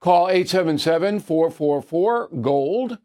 [0.00, 2.98] Call 877 444 GOLD,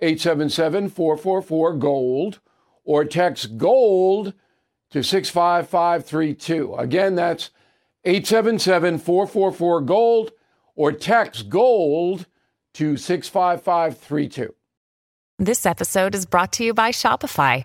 [0.00, 2.40] 877 444 GOLD,
[2.84, 4.34] or text GOLD
[4.90, 6.74] to 65532.
[6.74, 7.50] Again, that's
[8.04, 10.32] 877 444 GOLD,
[10.76, 12.26] or text GOLD
[12.74, 14.54] to 65532.
[15.38, 17.64] This episode is brought to you by Shopify.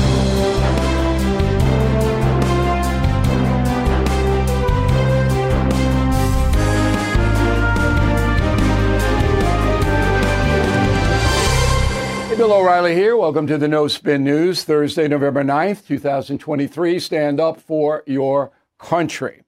[12.41, 13.15] Bill O'Reilly here.
[13.15, 16.99] Welcome to the No Spin News, Thursday, November 9th, 2023.
[16.99, 19.43] Stand up for your country.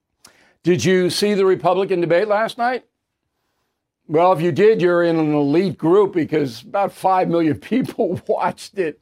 [0.61, 2.86] Did you see the Republican debate last night?
[4.08, 8.77] Well, if you did, you're in an elite group because about 5 million people watched
[8.77, 9.02] it.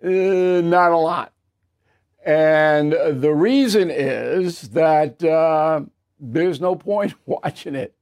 [0.00, 1.32] Uh, not a lot.
[2.24, 5.80] And the reason is that uh,
[6.20, 7.96] there's no point watching it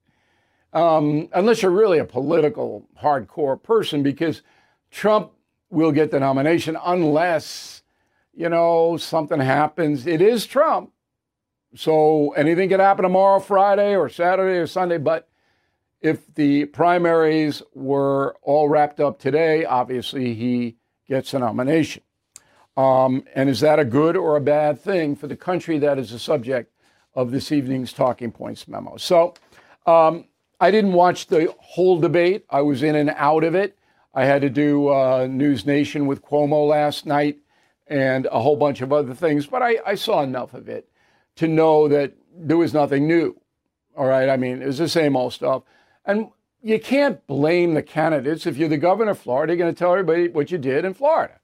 [0.75, 4.43] um, unless you're really a political hardcore person because
[4.91, 5.33] Trump
[5.71, 7.83] will get the nomination unless,
[8.35, 10.07] you know, something happens.
[10.07, 10.93] It is Trump.
[11.75, 14.99] So anything could happen tomorrow, Friday, or Saturday, or Sunday.
[14.99, 15.29] But
[16.01, 20.77] if the primaries were all wrapped up today, obviously he
[21.09, 22.03] gets a nomination.
[22.77, 25.79] Um, and is that a good or a bad thing for the country?
[25.79, 26.73] That is the subject
[27.15, 28.97] of this evening's Talking Points memo.
[28.97, 29.35] So
[29.87, 30.25] um,
[30.61, 33.77] I didn't watch the whole debate, I was in and out of it.
[34.13, 37.39] I had to do uh, News Nation with Cuomo last night
[37.87, 40.89] and a whole bunch of other things, but I, I saw enough of it
[41.37, 43.41] to know that there was nothing new.
[43.97, 44.29] All right.
[44.29, 45.63] I mean, it was the same old stuff.
[46.05, 46.31] And
[46.63, 48.47] you can't blame the candidates.
[48.47, 50.95] If you're the governor of Florida, you're going to tell everybody what you did in
[50.95, 51.41] Florida.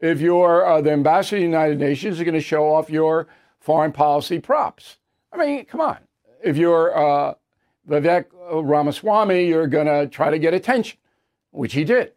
[0.00, 3.28] If you're uh, the ambassador to the United Nations, you're going to show off your
[3.58, 4.96] foreign policy props.
[5.32, 5.98] I mean, come on.
[6.42, 7.34] If you're uh,
[7.88, 10.98] Vivek Ramaswamy, you're going to try to get attention
[11.50, 12.12] which he did.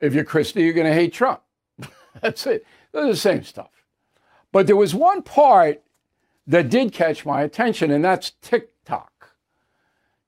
[0.00, 1.42] If you're Christie, you're going to hate Trump.
[2.20, 2.66] That's it.
[2.92, 3.70] They're the same stuff.
[4.52, 5.82] But there was one part
[6.46, 9.30] that did catch my attention, and that's TikTok.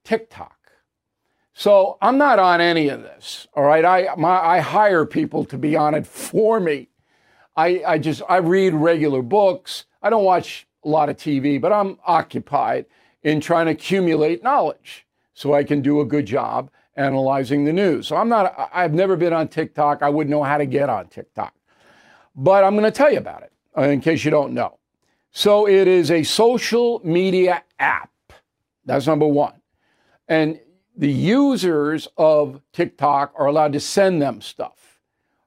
[0.02, 0.56] TikTok.
[1.52, 3.46] So I'm not on any of this.
[3.54, 3.84] All right.
[3.84, 6.88] I my, I hire people to be on it for me.
[7.56, 9.84] I, I just I read regular books.
[10.02, 12.86] I don't watch a lot of TV, but I'm occupied
[13.22, 18.08] in trying to accumulate knowledge so I can do a good job analyzing the news.
[18.08, 20.02] So I'm not, I've never been on TikTok.
[20.02, 21.54] I wouldn't know how to get on TikTok.
[22.34, 24.78] But I'm going to tell you about it uh, in case you don't know.
[25.30, 28.10] So it is a social media app.
[28.84, 29.54] That's number one.
[30.28, 30.60] And
[30.96, 35.00] the users of TikTok are allowed to send them stuff.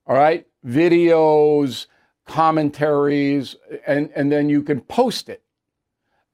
[0.05, 0.45] All right?
[0.65, 1.87] Videos,
[2.25, 3.55] commentaries,
[3.87, 5.41] and, and then you can post it.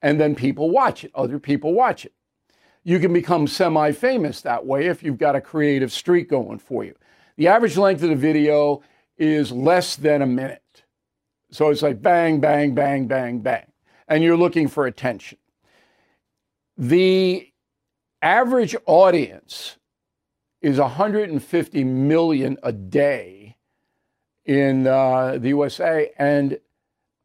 [0.02, 1.12] And then people watch it.
[1.16, 2.14] Other people watch it.
[2.88, 6.84] You can become semi famous that way if you've got a creative streak going for
[6.84, 6.94] you.
[7.36, 8.84] The average length of the video
[9.18, 10.62] is less than a minute.
[11.50, 13.66] So it's like bang, bang, bang, bang, bang.
[14.08, 15.40] And you're looking for attention.
[16.78, 17.52] The
[18.22, 19.78] average audience
[20.62, 23.58] is 150 million a day
[24.46, 26.60] in uh, the USA, and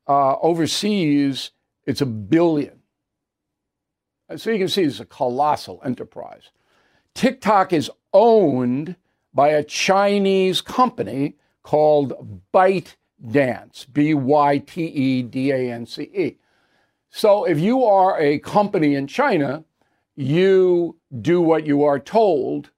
[0.08, 1.50] uh, overseas,
[1.84, 2.79] it's a billion.
[4.36, 6.50] So you can see it's a colossal enterprise.
[7.14, 8.96] TikTok is owned
[9.34, 12.94] by a Chinese company called ByteDance.
[13.28, 16.38] Dance, B Y T E D A N C E.
[17.10, 19.64] So if you are a company in China,
[20.16, 22.70] you do what you are told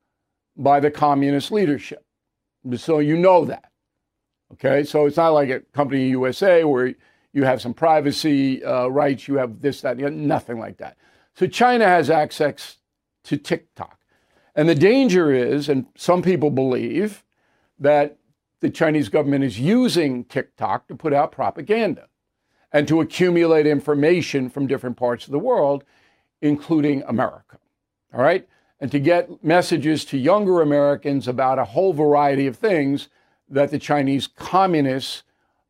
[0.57, 2.05] by the communist leadership.
[2.77, 3.71] So you know that.
[4.55, 6.95] Okay, so it's not like a company in USA where
[7.33, 10.97] you have some privacy uh, rights, you have this, that, nothing like that.
[11.35, 12.79] So China has access
[13.25, 13.99] to TikTok.
[14.55, 17.25] And the danger is, and some people believe,
[17.79, 18.19] that
[18.61, 22.09] the Chinese government is using TikTok to put out propaganda
[22.73, 25.85] and to accumulate information from different parts of the world,
[26.41, 27.59] including America.
[28.15, 28.47] All right?
[28.81, 33.09] And to get messages to younger Americans about a whole variety of things
[33.49, 35.23] that the Chinese communists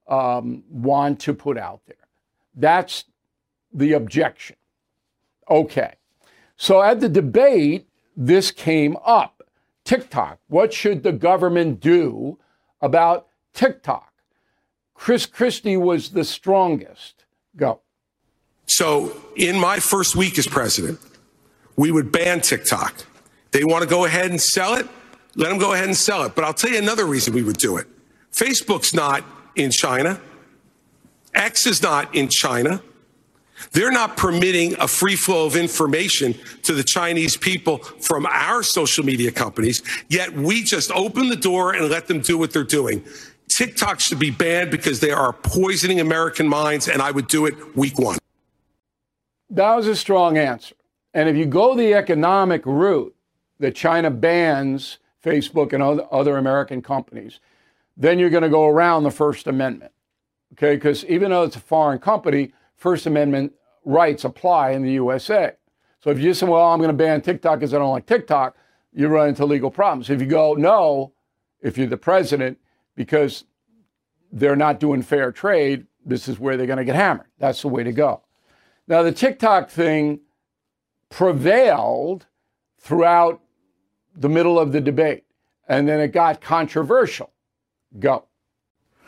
[0.09, 1.97] um, want to put out there.
[2.55, 3.05] That's
[3.73, 4.57] the objection.
[5.51, 5.95] Okay.
[6.57, 9.43] So at the debate, this came up
[9.85, 10.39] TikTok.
[10.49, 12.39] What should the government do
[12.81, 14.13] about TikTok?
[14.95, 17.25] Chris Christie was the strongest.
[17.57, 17.81] Go.
[18.67, 21.01] So, in my first week as president,
[21.77, 23.05] we would ban TikTok.
[23.51, 24.87] They want to go ahead and sell it?
[25.35, 26.35] Let them go ahead and sell it.
[26.35, 27.87] But I'll tell you another reason we would do it.
[28.33, 29.25] Facebook's not
[29.57, 30.21] in China.
[31.35, 32.83] X is not in China.
[33.71, 39.05] They're not permitting a free flow of information to the Chinese people from our social
[39.05, 43.05] media companies, yet we just open the door and let them do what they're doing.
[43.49, 47.77] TikTok should be banned because they are poisoning American minds, and I would do it
[47.77, 48.19] week one.
[49.51, 50.75] That was a strong answer.
[51.15, 53.15] And if you go the economic route
[53.59, 57.41] that China bans Facebook and other American companies,
[57.97, 59.93] then you're going to go around the First Amendment.
[60.55, 63.53] Okay, because even though it's a foreign company, First Amendment
[63.85, 65.53] rights apply in the USA.
[66.01, 68.57] So if you say, well, I'm going to ban TikTok because I don't like TikTok,
[68.93, 70.11] you run into legal problems.
[70.11, 71.13] If you go, no,
[71.61, 72.59] if you're the president,
[72.97, 73.45] because
[74.33, 77.29] they're not doing fair trade, this is where they're going to get hammered.
[77.39, 78.23] That's the way to go.
[78.89, 80.19] Now, the TikTok thing
[81.09, 82.27] prevailed
[82.81, 83.41] throughout
[84.17, 85.23] the middle of the debate,
[85.69, 87.31] and then it got controversial.
[88.01, 88.25] Go.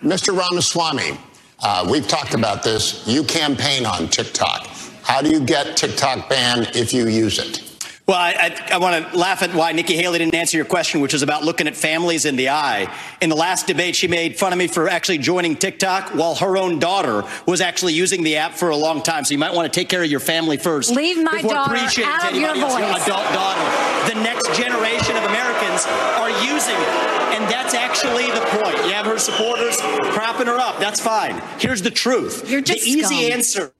[0.00, 0.38] Mr.
[0.38, 1.18] Ramaswamy,
[1.64, 3.06] uh, we've talked about this.
[3.08, 4.66] You campaign on TikTok.
[5.02, 7.62] How do you get TikTok banned if you use it?
[8.06, 8.32] Well, I,
[8.70, 11.22] I, I want to laugh at why Nikki Haley didn't answer your question, which is
[11.22, 12.94] about looking at families in the eye.
[13.22, 16.58] In the last debate, she made fun of me for actually joining TikTok while her
[16.58, 19.24] own daughter was actually using the app for a long time.
[19.24, 20.94] So you might want to take care of your family first.
[20.94, 23.06] Leave my daughter out of your voice.
[23.06, 24.12] Adult daughter.
[24.12, 25.86] The next generation of Americans
[26.18, 27.13] are using it.
[27.34, 28.76] And that's actually the point.
[28.86, 29.80] You have her supporters
[30.14, 30.78] propping her up.
[30.78, 31.42] That's fine.
[31.58, 32.48] Here's the truth.
[32.48, 33.32] You're just the easy scum.
[33.32, 33.72] answer.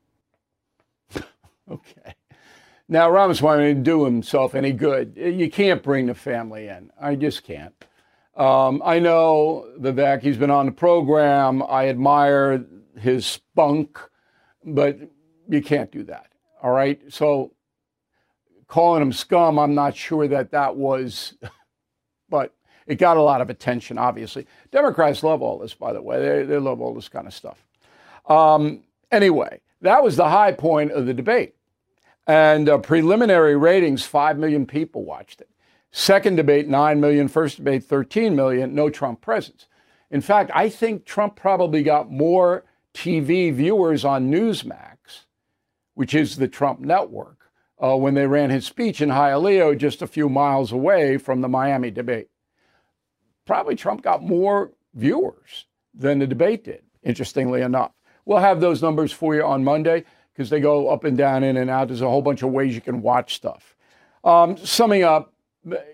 [1.71, 2.15] okay.
[2.89, 5.15] Now, Ramaswamy didn't do himself any good.
[5.17, 6.91] You can't bring the family in.
[7.01, 7.73] I just can't.
[8.37, 11.63] Um, I know Vivek, he's been on the program.
[11.63, 12.65] I admire
[12.99, 13.99] his spunk,
[14.65, 14.99] but
[15.49, 16.27] you can't do that.
[16.61, 17.01] All right.
[17.09, 17.53] So
[18.67, 21.53] calling him scum, I'm not sure that that was, but
[22.87, 24.47] it got a lot of attention, obviously.
[24.71, 26.21] Democrats love all this, by the way.
[26.21, 27.65] They, they love all this kind of stuff.
[28.27, 31.55] Um, anyway, that was the high point of the debate.
[32.27, 35.49] And uh, preliminary ratings, 5 million people watched it.
[35.93, 37.29] Second debate, 9 million.
[37.29, 38.75] First debate, 13 million.
[38.75, 39.67] No Trump presence.
[40.11, 42.65] In fact, I think Trump probably got more
[42.95, 45.25] TV viewers on Newsmax,
[45.95, 47.51] which is the Trump network,
[47.83, 51.49] uh, when they ran his speech in Hialeah, just a few miles away from the
[51.49, 52.29] Miami debate.
[53.47, 57.93] Probably Trump got more viewers than the debate did, interestingly enough.
[58.25, 61.57] We'll have those numbers for you on Monday because they go up and down, in
[61.57, 61.89] and out.
[61.89, 63.77] There's a whole bunch of ways you can watch stuff.
[64.25, 65.33] Um, summing up,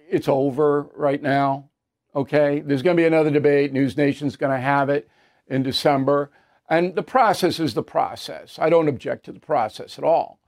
[0.09, 1.69] it's over right now.
[2.15, 3.73] Okay, there's going to be another debate.
[3.73, 5.09] News Nation's going to have it
[5.49, 6.31] in December,
[6.69, 8.59] and the process is the process.
[8.59, 10.41] I don't object to the process at all,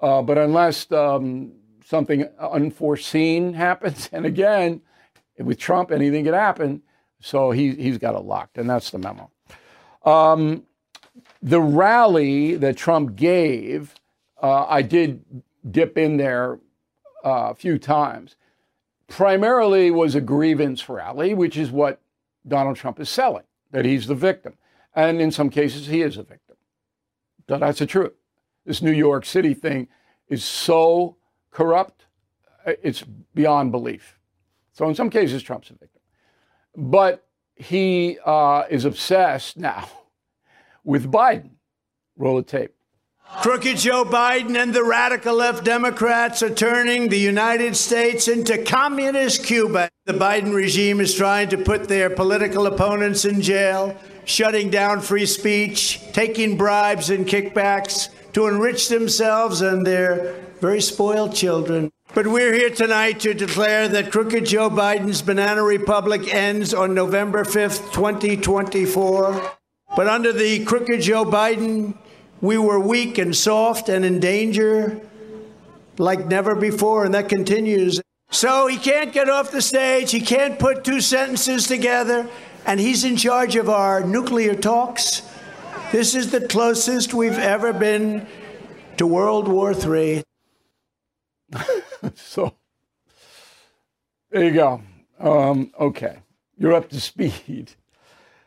[0.00, 1.52] uh, but unless um,
[1.84, 4.80] something unforeseen happens, and again,
[5.38, 6.82] with Trump, anything could happen.
[7.20, 9.30] So he he's got it locked, and that's the memo.
[10.04, 10.64] Um,
[11.42, 13.94] the rally that Trump gave,
[14.42, 15.24] uh, I did
[15.70, 16.58] dip in there
[17.24, 18.36] uh, a few times,
[19.08, 22.00] primarily was a grievance rally, which is what
[22.46, 24.54] Donald Trump is selling, that he's the victim.
[24.94, 26.56] And in some cases, he is a victim.
[27.48, 28.12] So that's the truth.
[28.64, 29.88] This New York City thing
[30.28, 31.16] is so
[31.50, 32.06] corrupt,
[32.66, 33.02] it's
[33.34, 34.18] beyond belief.
[34.74, 36.02] So in some cases, Trump's a victim.
[36.76, 39.88] But he uh, is obsessed now
[40.84, 41.50] with Biden.
[42.16, 42.74] Roll the tape.
[43.40, 49.44] Crooked Joe Biden and the radical left Democrats are turning the United States into communist
[49.44, 49.90] Cuba.
[50.04, 55.26] The Biden regime is trying to put their political opponents in jail, shutting down free
[55.26, 61.90] speech, taking bribes and kickbacks to enrich themselves and their very spoiled children.
[62.14, 67.44] But we're here tonight to declare that Crooked Joe Biden's Banana Republic ends on November
[67.44, 69.52] 5th, 2024.
[69.94, 71.98] But under the Crooked Joe Biden,
[72.40, 75.02] we were weak and soft and in danger
[75.98, 78.00] like never before, and that continues.
[78.30, 82.26] So he can't get off the stage, he can't put two sentences together,
[82.64, 85.20] and he's in charge of our nuclear talks.
[85.92, 88.26] This is the closest we've ever been
[88.96, 90.24] to World War III.
[92.14, 92.54] so
[94.30, 94.82] there you go.
[95.20, 96.18] Um, okay,
[96.58, 97.72] you're up to speed.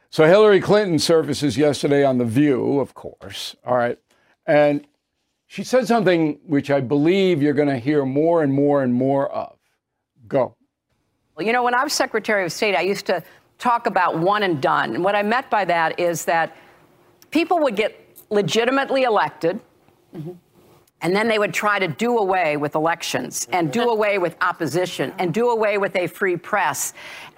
[0.10, 3.56] So Hillary Clinton surfaces yesterday on The View, of course.
[3.66, 4.00] All right.
[4.46, 4.88] And
[5.48, 9.30] she said something which I believe you're going to hear more and more and more
[9.32, 9.58] of.
[10.28, 10.56] Go.
[11.36, 13.24] Well, you know, when I was Secretary of State, I used to
[13.58, 14.96] talk about one and done.
[14.96, 16.56] And what I meant by that is that
[17.32, 18.00] people would get
[18.30, 19.60] legitimately elected.
[20.16, 20.32] Mm-hmm
[21.02, 23.90] and then they would try to do away with elections and do mm-hmm.
[23.90, 26.94] away with opposition and do away with a free press.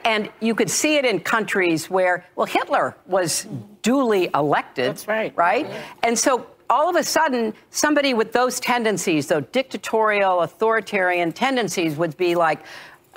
[0.06, 3.48] And you could see it in countries where, well, Hitler was
[3.82, 4.92] duly elected.
[4.92, 5.36] That's right.
[5.36, 5.70] Right?
[6.04, 12.16] And so all of a sudden, somebody with those tendencies, those dictatorial, authoritarian tendencies, would
[12.16, 12.60] be like,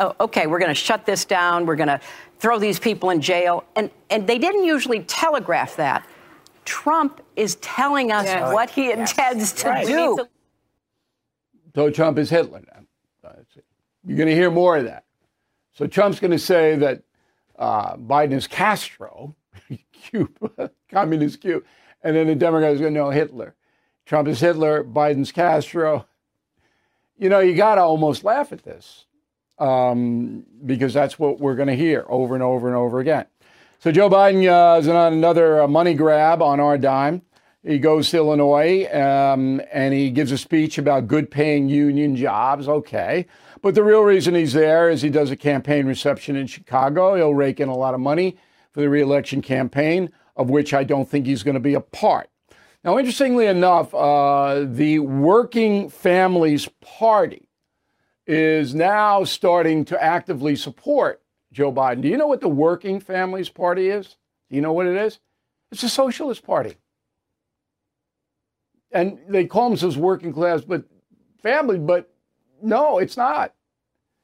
[0.00, 1.66] oh, okay, we're going to shut this down.
[1.66, 2.00] We're going to
[2.40, 3.62] throw these people in jail.
[3.76, 6.04] And, and they didn't usually telegraph that.
[6.64, 8.52] Trump is telling us yes.
[8.52, 9.86] what he intends to right.
[9.86, 10.26] do.
[11.74, 12.82] So Trump is Hitler now.
[14.04, 15.04] You're going to hear more of that.
[15.72, 17.02] So Trump's going to say that
[17.58, 19.36] uh, Biden is Castro,
[19.92, 21.64] Cuba, communist Cuba,
[22.02, 23.54] and then the Democrats are going to know Hitler.
[24.04, 26.06] Trump is Hitler, Biden's Castro.
[27.16, 29.06] You know, you got to almost laugh at this
[29.58, 33.26] um, because that's what we're going to hear over and over and over again.
[33.82, 37.22] So Joe Biden uh, is on another uh, money grab on our dime.
[37.64, 42.68] He goes to Illinois um, and he gives a speech about good paying union jobs.
[42.68, 43.26] Okay.
[43.60, 47.16] But the real reason he's there is he does a campaign reception in Chicago.
[47.16, 48.36] He'll rake in a lot of money
[48.70, 52.30] for the reelection campaign, of which I don't think he's going to be a part.
[52.84, 57.48] Now, interestingly enough, uh, the Working Families Party
[58.28, 61.21] is now starting to actively support
[61.52, 62.00] Joe Biden.
[62.00, 64.16] Do you know what the Working Families Party is?
[64.48, 65.20] Do you know what it is?
[65.70, 66.76] It's a socialist party.
[68.90, 70.84] And they call themselves working class, but
[71.42, 72.12] family, but
[72.62, 73.54] no, it's not.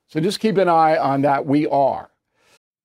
[0.09, 1.47] So just keep an eye on that.
[1.47, 2.11] We are.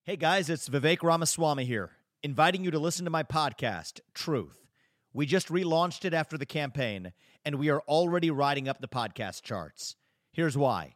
[0.03, 4.59] Hey guys, it's Vivek Ramaswamy here, inviting you to listen to my podcast, Truth.
[5.13, 7.13] We just relaunched it after the campaign,
[7.45, 9.95] and we are already riding up the podcast charts.
[10.31, 10.95] Here's why.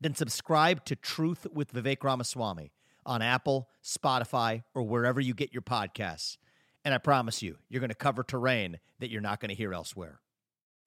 [0.00, 2.72] then subscribe to Truth with Vivek Ramaswamy
[3.04, 6.36] on Apple, Spotify, or wherever you get your podcasts.
[6.84, 9.74] And I promise you, you're going to cover terrain that you're not going to hear
[9.74, 10.20] elsewhere.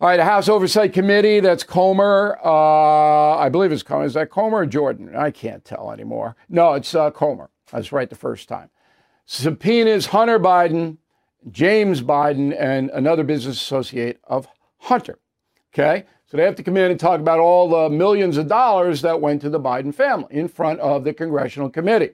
[0.00, 2.38] All right, a House Oversight Committee, that's Comer.
[2.42, 4.06] Uh, I believe it's Comer.
[4.06, 5.14] Is that Comer or Jordan?
[5.14, 6.36] I can't tell anymore.
[6.48, 7.50] No, it's uh, Comer.
[7.72, 8.70] I was right the first time.
[9.26, 10.96] Subpoenas Hunter Biden,
[11.50, 15.18] James Biden, and another business associate of Hunter.
[15.74, 16.06] Okay?
[16.26, 19.20] So they have to come in and talk about all the millions of dollars that
[19.20, 22.12] went to the Biden family in front of the congressional committee.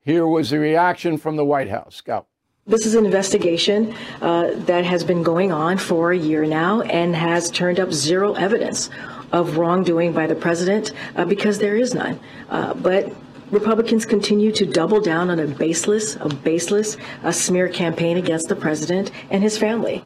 [0.00, 2.00] Here was the reaction from the White House.
[2.00, 2.26] Go.
[2.66, 7.14] This is an investigation uh, that has been going on for a year now and
[7.14, 8.88] has turned up zero evidence
[9.32, 12.18] of wrongdoing by the president uh, because there is none.
[12.48, 13.12] Uh, but
[13.50, 18.56] Republicans continue to double down on a baseless, a baseless a smear campaign against the
[18.56, 20.02] president and his family.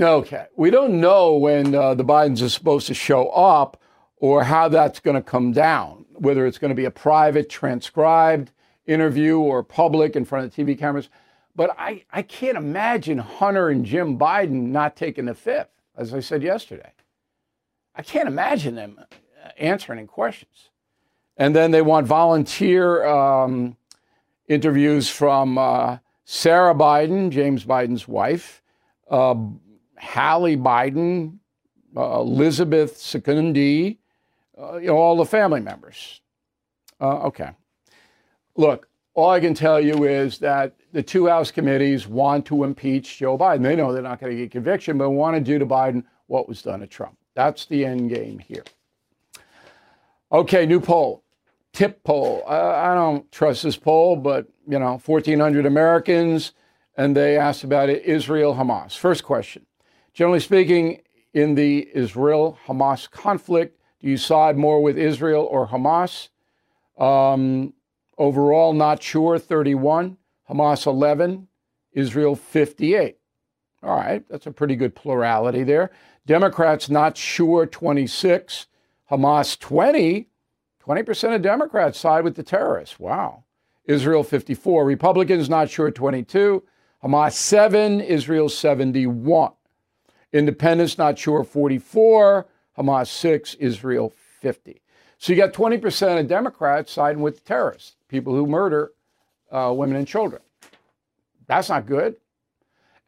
[0.00, 0.46] Okay.
[0.56, 3.78] We don't know when uh, the Bidens are supposed to show up
[4.16, 8.50] or how that's going to come down, whether it's going to be a private, transcribed
[8.86, 11.10] interview or public in front of TV cameras.
[11.56, 16.20] But I, I can't imagine Hunter and Jim Biden not taking the fifth, as I
[16.20, 16.92] said yesterday.
[17.94, 20.70] I can't imagine them uh, answering questions.
[21.36, 23.76] And then they want volunteer um,
[24.48, 28.62] interviews from uh, Sarah Biden, James Biden's wife,
[29.10, 29.34] uh,
[29.98, 31.38] Hallie Biden,
[31.96, 33.98] uh, Elizabeth Secundi,
[34.60, 36.20] uh, you know, all the family members.
[37.00, 37.50] Uh, okay.
[38.56, 43.18] Look, all I can tell you is that the two House committees want to impeach
[43.18, 43.64] Joe Biden.
[43.64, 46.48] They know they're not going to get conviction, but want to do to Biden what
[46.48, 47.18] was done to Trump.
[47.34, 48.62] That's the end game here.
[50.30, 51.24] Okay, new poll,
[51.72, 52.44] TIPP poll.
[52.46, 56.52] I don't trust this poll, but you know, 1,400 Americans,
[56.96, 58.96] and they asked about it, Israel Hamas.
[58.96, 59.66] First question:
[60.12, 61.00] Generally speaking,
[61.32, 66.28] in the Israel Hamas conflict, do you side more with Israel or Hamas?
[66.96, 67.74] Um,
[68.16, 70.18] overall, not sure, 31.
[70.48, 71.48] Hamas 11,
[71.92, 73.18] Israel 58.
[73.82, 75.90] All right, that's a pretty good plurality there.
[76.26, 78.66] Democrats not sure 26,
[79.10, 80.28] Hamas 20.
[80.86, 83.00] 20% of Democrats side with the terrorists.
[83.00, 83.44] Wow.
[83.86, 86.62] Israel 54, Republicans not sure 22,
[87.02, 89.52] Hamas 7, Israel 71.
[90.32, 92.46] Independents not sure 44,
[92.78, 94.82] Hamas 6, Israel 50.
[95.18, 98.92] So you got 20% of Democrats siding with terrorists, people who murder
[99.54, 100.42] uh, women and children.
[101.46, 102.16] That's not good.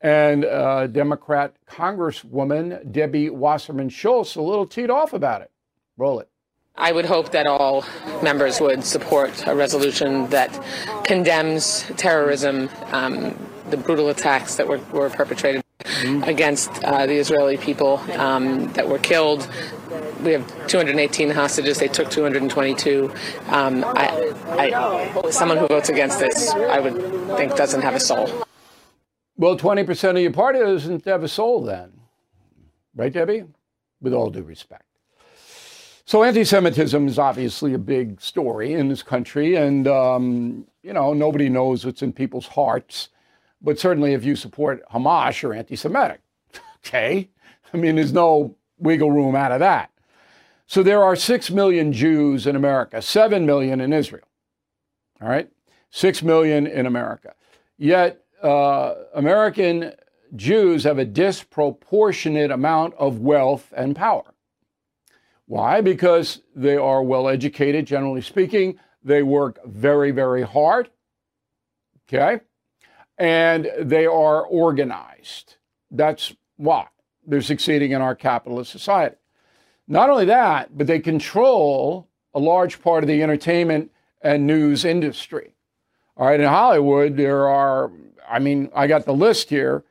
[0.01, 5.51] And uh, Democrat Congresswoman Debbie Wasserman Schultz a little teed off about it.
[5.97, 6.29] Roll it.
[6.77, 7.85] I would hope that all
[8.23, 10.53] members would support a resolution that
[11.05, 13.35] condemns terrorism, um,
[13.71, 16.23] the brutal attacks that were, were perpetrated mm-hmm.
[16.25, 19.49] against uh, the Israeli people um, that were killed.
[20.23, 21.79] We have 218 hostages.
[21.79, 23.13] They took 222.
[23.49, 26.97] Um, I, I, someone who votes against this, I would
[27.37, 28.47] think, doesn't have a soul.
[29.37, 31.93] Well, 20% of your party doesn't have a soul then.
[32.95, 33.45] Right, Debbie?
[34.01, 34.85] With all due respect.
[36.07, 41.13] So, anti Semitism is obviously a big story in this country, and, um, you know,
[41.13, 43.09] nobody knows what's in people's hearts.
[43.61, 46.21] But certainly, if you support Hamas, you're anti Semitic.
[46.87, 47.29] okay?
[47.75, 49.91] I mean, there's no wiggle room out of that.
[50.67, 54.27] So, there are 6 million Jews in America, 7 million in Israel.
[55.21, 55.49] All right?
[55.91, 57.35] 6 million in America.
[57.79, 59.93] Yet, uh, American
[60.35, 64.35] Jews have a disproportionate amount of wealth and power.
[65.47, 65.81] Why?
[65.81, 68.79] Because they are well educated, generally speaking.
[69.03, 70.91] They work very, very hard.
[72.09, 72.41] Okay?
[73.19, 75.57] And they are organized.
[75.91, 76.89] That's why
[77.27, 79.17] they're succeeding in our capitalist society.
[79.89, 85.53] Not only that, but they control a large part of the entertainment and news industry.
[86.17, 87.91] All right, in Hollywood, there are
[88.29, 89.85] I mean, I got the list here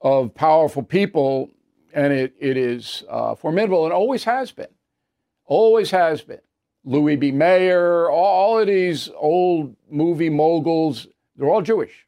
[0.00, 1.50] of powerful people,
[1.92, 4.68] and it, it is uh, formidable and always has been.
[5.46, 6.40] Always has been.
[6.84, 7.32] Louis B.
[7.32, 12.06] Mayer, all, all of these old movie moguls, they're all Jewish.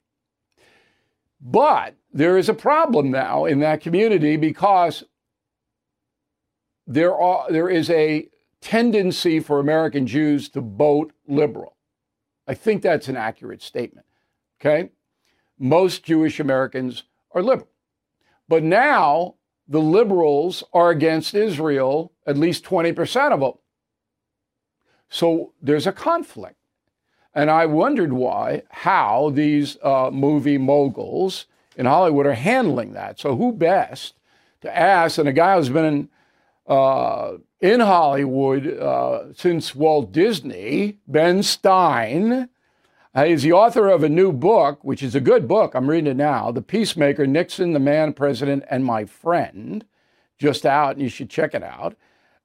[1.40, 5.04] But there is a problem now in that community because
[6.86, 8.28] there, are, there is a
[8.60, 11.76] tendency for American Jews to vote liberal.
[12.46, 14.06] I think that's an accurate statement.
[14.60, 14.90] Okay?
[15.62, 17.68] most Jewish Americans are liberal.
[18.48, 19.36] But now
[19.68, 23.52] the liberals are against Israel, at least 20% of them.
[25.08, 26.56] So there's a conflict.
[27.34, 33.18] And I wondered why, how these uh, movie moguls in Hollywood are handling that.
[33.18, 34.14] So, who best
[34.60, 35.16] to ask?
[35.16, 36.08] And a guy who's been in,
[36.72, 42.48] uh, in Hollywood uh, since Walt Disney, Ben Stein,
[43.14, 45.74] uh, he's the author of a new book, which is a good book.
[45.74, 49.84] I'm reading it now The Peacemaker Nixon, the Man, President, and My Friend.
[50.38, 51.94] Just out, and you should check it out.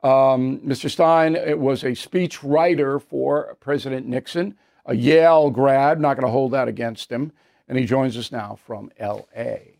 [0.03, 0.89] Um, Mr.
[0.89, 6.31] Stein it was a speech writer for President Nixon, a Yale grad, not going to
[6.31, 7.31] hold that against him.
[7.69, 9.77] And he joins us now from LA.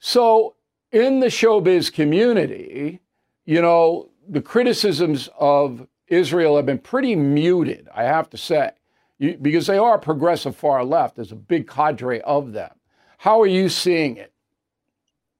[0.00, 0.56] So,
[0.90, 3.00] in the showbiz community,
[3.46, 8.70] you know, the criticisms of Israel have been pretty muted, I have to say,
[9.18, 11.16] you, because they are progressive far left.
[11.16, 12.70] There's a big cadre of them.
[13.18, 14.32] How are you seeing it?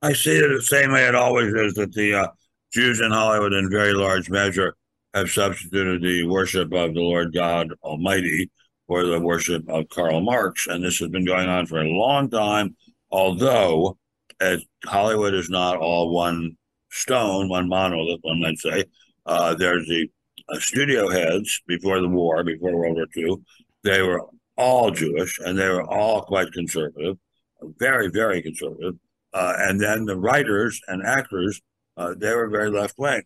[0.02, 2.28] I see it the same way it always is that the uh,
[2.72, 4.76] Jews in Hollywood, in very large measure,
[5.14, 8.50] have substituted the worship of the Lord God Almighty
[8.86, 10.66] for the worship of Karl Marx.
[10.68, 12.76] And this has been going on for a long time,
[13.10, 13.98] although
[14.84, 16.56] Hollywood is not all one
[16.90, 18.84] stone, one monolith, one might say.
[19.24, 20.08] Uh, there's the
[20.48, 23.36] uh, studio heads before the war, before World War II.
[23.82, 24.22] They were
[24.56, 27.16] all Jewish and they were all quite conservative,
[27.78, 28.94] very, very conservative.
[29.32, 31.60] Uh, and then the writers and actors,
[31.96, 33.22] uh, they were very left wing.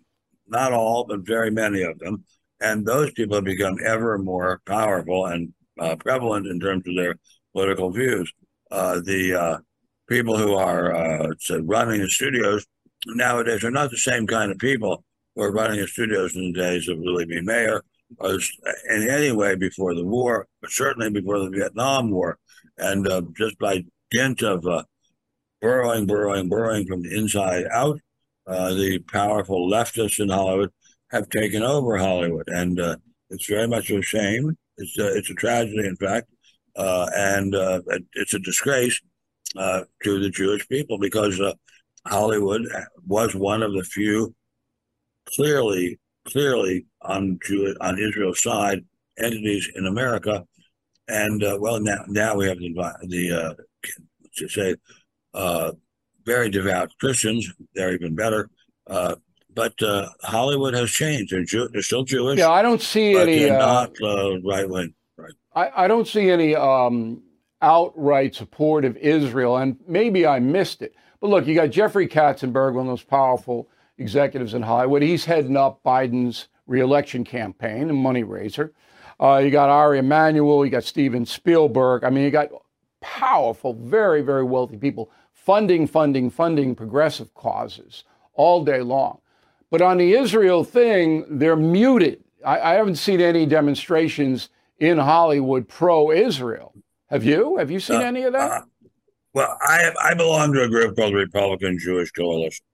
[0.49, 2.25] Not all, but very many of them.
[2.61, 7.15] And those people have become ever more powerful and uh, prevalent in terms of their
[7.53, 8.33] political views.
[8.71, 9.61] Uh, the
[10.09, 12.67] people who are running the studios
[13.07, 16.61] nowadays are not the same kind of people who are running the studios in the
[16.61, 17.41] days of Louis B.
[17.41, 17.83] Mayer,
[18.19, 18.39] or
[18.91, 22.39] in any way before the war, but certainly before the Vietnam War.
[22.79, 24.85] And uh, just by dint of uh,
[25.61, 28.01] burrowing, burrowing, burrowing from the inside out,
[28.47, 30.71] uh, the powerful leftists in Hollywood
[31.11, 32.49] have taken over Hollywood.
[32.49, 32.97] And uh,
[33.29, 34.57] it's very much a shame.
[34.77, 36.29] It's a, it's a tragedy, in fact.
[36.75, 37.81] Uh, and uh,
[38.15, 39.01] it's a disgrace
[39.55, 41.41] to the Jewish people because
[42.07, 42.63] Hollywood
[43.07, 44.35] was one of the few
[45.35, 48.85] clearly, clearly on Jew, on Israel's side
[49.19, 50.45] entities in America,
[51.09, 52.73] and uh, well now now we have the
[53.07, 53.55] the uh,
[54.37, 54.77] to say
[55.35, 55.73] uh,
[56.25, 57.51] very devout Christians.
[57.75, 58.51] They're even better.
[58.87, 59.17] Uh,
[59.55, 61.33] but uh, Hollywood has changed.
[61.33, 62.39] They're, Jew- they're still Jewish.
[62.39, 63.51] Yeah, I don't see any.
[63.51, 63.91] Uh, not
[64.45, 64.95] right wing.
[65.17, 65.35] Right.
[65.55, 67.23] I, I don't see any um,
[67.61, 70.95] outright support of Israel, and maybe I missed it.
[71.21, 75.03] But look, you got Jeffrey Katzenberg, one of those powerful executives in Hollywood.
[75.03, 78.73] He's heading up Biden's reelection campaign and money raiser.
[79.21, 82.05] Uh, you got Ari Emanuel, you got Steven Spielberg.
[82.05, 82.49] I mean, you got
[83.03, 88.05] powerful, very, very wealthy people funding, funding, funding progressive causes
[88.35, 89.19] all day long.
[89.71, 92.25] But on the Israel thing, they're muted.
[92.45, 96.75] I, I haven't seen any demonstrations in Hollywood pro Israel.
[97.09, 97.57] Have you?
[97.59, 98.65] Have you seen uh, any of that?
[99.33, 102.65] Well, I I belong to a group called the Republican Jewish Coalition,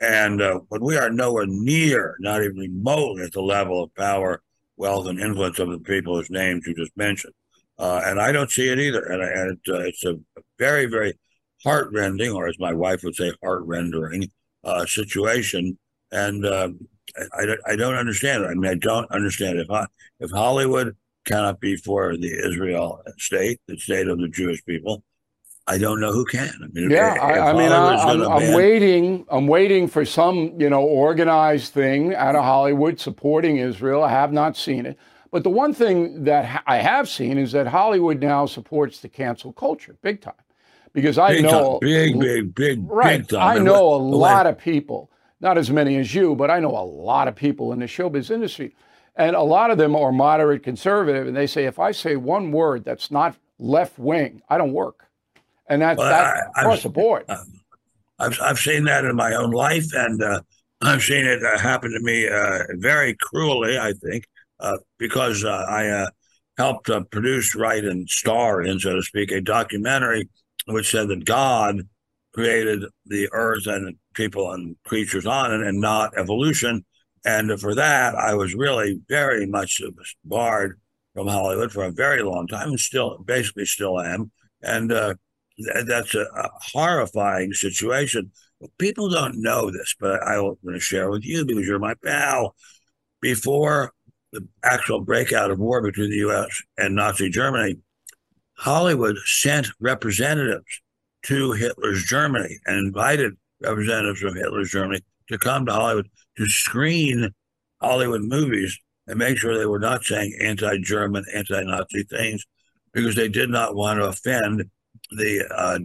[0.00, 4.42] and uh, but we are nowhere near, not even remotely, at the level of power,
[4.76, 7.34] wealth, and influence of the people whose names you just mentioned.
[7.78, 9.02] Uh, and I don't see it either.
[9.04, 10.16] And, and it, uh, it's a
[10.58, 11.14] very, very
[11.64, 14.30] heartrending, or as my wife would say, heartrending
[14.64, 15.78] uh, situation.
[16.12, 16.70] And uh,
[17.32, 18.48] I, I don't understand it.
[18.48, 19.68] I mean, I don't understand if
[20.18, 25.04] if Hollywood cannot be for the Israel state, the state of the Jewish people,
[25.70, 26.52] I don't know who can.
[26.64, 29.24] I mean, yeah, if, I, I mean, I, am I'm waiting.
[29.30, 34.02] I'm waiting for some, you know, organized thing out of Hollywood supporting Israel.
[34.02, 34.98] I have not seen it,
[35.30, 39.52] but the one thing that I have seen is that Hollywood now supports the cancel
[39.52, 40.34] culture big time,
[40.92, 41.88] because I big know time.
[41.88, 43.18] big, big, big, right.
[43.18, 43.58] Big time.
[43.58, 46.82] I know a lot of people, not as many as you, but I know a
[46.82, 48.74] lot of people in the showbiz industry,
[49.14, 52.50] and a lot of them are moderate conservative, and they say if I say one
[52.50, 55.06] word that's not left wing, I don't work
[55.70, 57.24] and that's well, that across the board.
[58.18, 60.42] I've I've seen that in my own life, and uh,
[60.82, 63.78] I've seen it uh, happen to me uh, very cruelly.
[63.78, 64.26] I think
[64.58, 66.10] uh, because uh, I uh,
[66.58, 70.28] helped produce, write, and star in, so to speak, a documentary
[70.66, 71.88] which said that God
[72.34, 76.84] created the earth and people and creatures on it, and not evolution.
[77.24, 79.80] And for that, I was really very much
[80.24, 80.80] barred
[81.14, 84.30] from Hollywood for a very long time, and still, basically, still am.
[84.62, 84.92] And
[85.86, 88.30] that's a, a horrifying situation.
[88.78, 92.54] People don't know this, but I want to share with you because you're my pal.
[93.20, 93.92] Before
[94.32, 96.62] the actual breakout of war between the U.S.
[96.78, 97.76] and Nazi Germany,
[98.54, 100.80] Hollywood sent representatives
[101.24, 107.30] to Hitler's Germany and invited representatives from Hitler's Germany to come to Hollywood to screen
[107.80, 112.44] Hollywood movies and make sure they were not saying anti German, anti Nazi things
[112.92, 114.64] because they did not want to offend
[115.12, 115.78] the uh,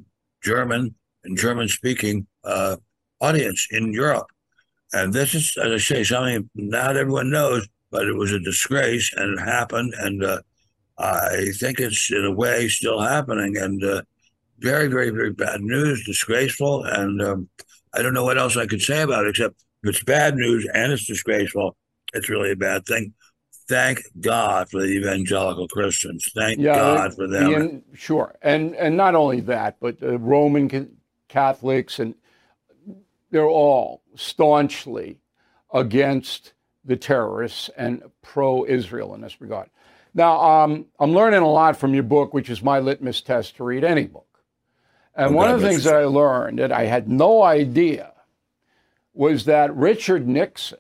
[0.44, 2.78] German and German speaking uh,
[3.20, 4.28] audience in Europe.
[4.94, 9.12] And this is, as I say, something not everyone knows, but it was a disgrace
[9.16, 9.94] and it happened.
[9.98, 10.42] And uh,
[10.98, 13.58] I think it's in a way still happening.
[13.58, 14.04] And uh,
[14.60, 16.84] very, very, very bad news, disgraceful.
[16.84, 17.50] And um,
[17.94, 20.68] I don't know what else I could say about it except if it's bad news
[20.74, 21.76] and it's disgraceful,
[22.14, 23.14] it's really a bad thing
[23.68, 26.30] thank God for the evangelical Christians.
[26.36, 27.84] Thank yeah, God for them.
[27.94, 30.90] Sure, and and not only that, but the Roman
[31.28, 32.16] Catholics and
[33.32, 35.20] they're all staunchly
[35.74, 36.54] against
[36.86, 39.70] the terrorists and pro Israel in this regard.
[40.14, 43.66] Now, um, I'm learning a lot from your book, which is my litmus test to
[43.66, 44.26] read any book.
[45.16, 48.14] And one of the things that I learned that I had no idea
[49.14, 50.80] was that Richard Nixon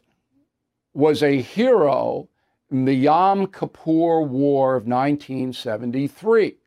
[0.93, 2.30] was a hero
[2.71, 6.58] in the Yom Kippur War of 1973.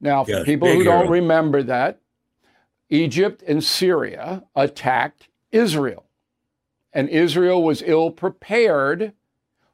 [0.00, 2.00] Now, for Yes, people who don't remember that,
[2.90, 6.04] Egypt and Syria attacked Israel,
[6.92, 9.12] and Israel was ill prepared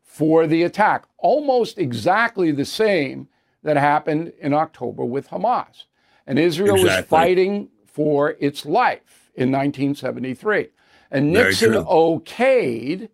[0.03, 3.29] for the attack, almost exactly the same
[3.63, 5.85] that happened in October with Hamas.
[6.27, 10.69] And Israel was fighting for its life in 1973.
[11.11, 13.09] And Nixon okayed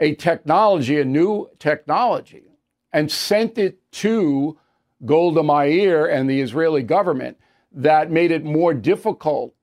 [0.00, 2.44] a technology, a new technology,
[2.92, 4.58] and sent it to
[5.04, 7.38] Golda Meir and the Israeli government
[7.72, 9.54] that made it more difficult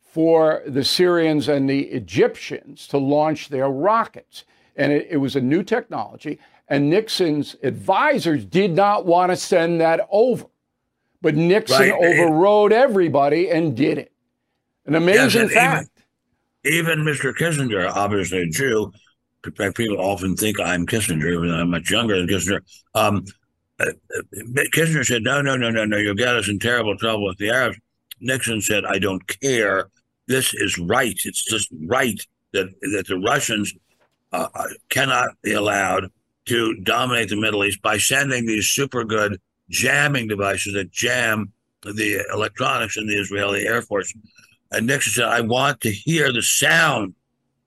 [0.00, 4.44] for the Syrians and the Egyptians to launch their rockets.
[4.76, 6.38] And it, it was a new technology.
[6.68, 10.46] And Nixon's advisors did not want to send that over.
[11.22, 11.92] But Nixon Right.
[11.92, 14.12] overrode everybody and did it.
[14.86, 15.90] An amazing and fact.
[16.64, 17.34] Even, even Mr.
[17.34, 18.92] Kissinger, obviously a Jew,
[19.42, 22.60] people often think I'm Kissinger, even though I'm much younger than Kissinger.
[22.94, 23.24] Um,
[23.78, 23.86] uh,
[24.74, 25.96] Kissinger said, "No, no, no, no, no.
[25.96, 27.78] You'll get us in terrible trouble with the Arabs."
[28.20, 29.88] Nixon said, "I don't care.
[30.26, 31.18] This is right.
[31.24, 32.20] It's just right
[32.52, 33.72] that that the Russians
[34.32, 36.10] uh, uh, cannot be allowed
[36.46, 42.22] to dominate the Middle East by sending these super good jamming devices that jam the
[42.32, 44.12] electronics in the Israeli Air Force."
[44.72, 47.14] And Nixon said, "I want to hear the sound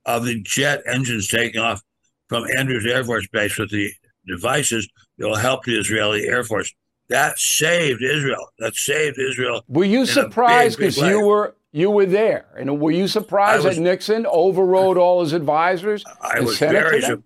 [0.05, 1.81] of the jet engines taking off
[2.29, 3.91] from Andrews Air Force Base with the
[4.27, 4.87] devices
[5.17, 6.73] that will help the Israeli Air Force."
[7.09, 8.49] That saved Israel.
[8.59, 9.63] That saved Israel.
[9.67, 13.81] Were you surprised because you were you were there, and were you surprised was- that
[13.81, 16.03] Nixon overrode all his advisors?
[16.21, 17.23] I was sent it to very su-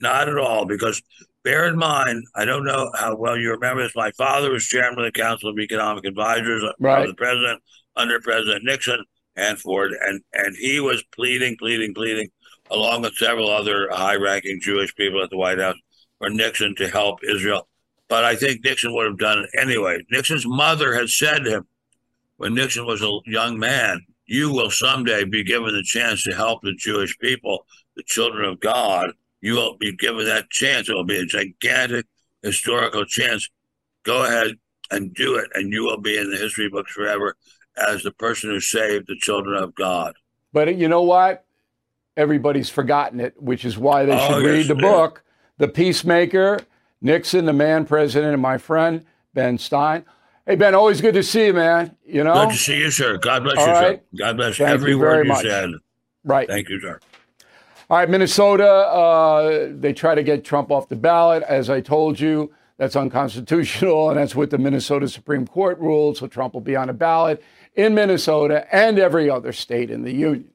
[0.00, 1.02] not at all because
[1.42, 3.94] bear in mind, I don't know how well you remember this.
[3.96, 6.62] My father was chairman of the Council of Economic Advisors.
[6.78, 7.06] Right.
[7.06, 7.62] the president
[7.96, 9.04] under President Nixon
[9.36, 12.30] and Ford, and and he was pleading, pleading, pleading,
[12.70, 15.76] along with several other high-ranking Jewish people at the White House,
[16.18, 17.68] for Nixon to help Israel.
[18.08, 20.04] But I think Nixon would have done it anyway.
[20.10, 21.66] Nixon's mother had said to him
[22.36, 26.62] when Nixon was a young man, you will someday be given the chance to help
[26.62, 27.66] the Jewish people,
[27.96, 29.10] the children of God.
[29.40, 30.88] You will be given that chance.
[30.88, 32.06] It will be a gigantic
[32.42, 33.48] historical chance.
[34.02, 34.56] Go ahead
[34.90, 37.36] and do it, and you will be in the history books forever
[37.88, 40.14] as the person who saved the children of God.
[40.52, 41.44] But you know what?
[42.16, 44.90] Everybody's forgotten it, which is why they Oh, should yes, read the yeah.
[44.90, 45.22] book,
[45.58, 46.60] The Peacemaker,
[47.00, 50.04] Nixon, the man president, and my friend Ben Stein.
[50.46, 51.96] Hey Ben, always good to see you, man.
[52.04, 53.16] You know, Good to see you, sir.
[53.18, 53.98] God bless All you, right.
[53.98, 54.18] sir.
[54.18, 55.42] God bless Thank every you word you much.
[55.42, 55.70] said.
[56.24, 56.48] right?
[56.48, 56.98] Thank you, sir.
[57.88, 61.42] All right, Minnesota, uh, they try to get Trump off the ballot.
[61.44, 66.16] As I told you, that's unconstitutional, and that's what the Minnesota Supreme Court ruled.
[66.16, 67.42] So Trump will be on a ballot
[67.74, 70.50] in Minnesota and every other state in the union.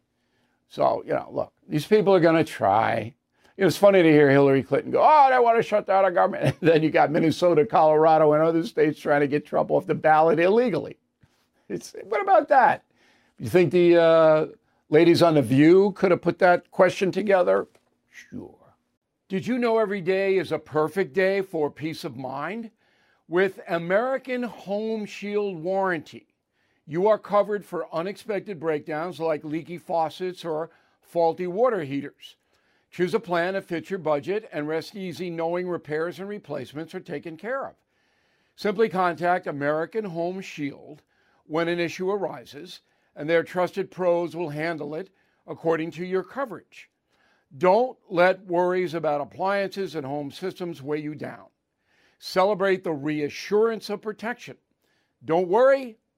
[0.69, 3.13] So, you know, look, these people are going to try.
[3.57, 6.11] Know, it's funny to hear Hillary Clinton go, oh, they want to shut down our
[6.11, 6.45] government.
[6.45, 9.95] And then you got Minnesota, Colorado, and other states trying to get Trump off the
[9.95, 10.97] ballot illegally.
[11.69, 12.83] It's, what about that?
[13.39, 14.45] You think the uh,
[14.89, 17.67] ladies on The View could have put that question together?
[18.09, 18.55] Sure.
[19.27, 22.69] Did you know every day is a perfect day for peace of mind?
[23.27, 26.27] With American Home Shield Warranty,
[26.87, 30.69] you are covered for unexpected breakdowns like leaky faucets or
[31.01, 32.35] faulty water heaters.
[32.91, 36.99] Choose a plan that fits your budget and rest easy knowing repairs and replacements are
[36.99, 37.75] taken care of.
[38.55, 41.01] Simply contact American Home Shield
[41.45, 42.81] when an issue arises,
[43.15, 45.09] and their trusted pros will handle it
[45.45, 46.89] according to your coverage.
[47.57, 51.45] Don't let worries about appliances and home systems weigh you down.
[52.19, 54.57] Celebrate the reassurance of protection.
[55.23, 55.97] Don't worry,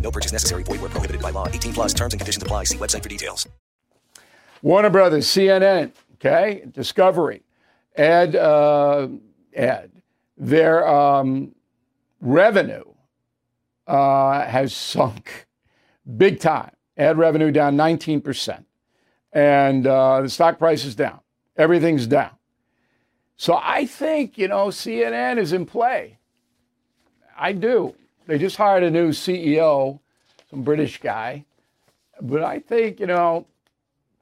[0.00, 0.64] No purchase necessary.
[0.64, 1.46] Void where prohibited by law.
[1.46, 2.64] 18 plus terms and conditions apply.
[2.64, 3.48] See website for details.
[4.62, 7.42] Warner Brothers, CNN, okay, Discovery,
[7.96, 9.08] ad, uh,
[9.56, 9.90] ad.
[10.36, 11.54] Their um,
[12.20, 12.84] revenue
[13.86, 15.46] uh, has sunk
[16.16, 16.72] big time.
[16.96, 18.64] Ad revenue down 19%.
[19.32, 21.20] And uh, the stock price is down.
[21.56, 22.32] Everything's down.
[23.36, 26.18] So I think, you know, CNN is in play.
[27.38, 27.94] I do.
[28.30, 29.98] They just hired a new CEO,
[30.50, 31.44] some British guy.
[32.20, 33.44] But I think, you know,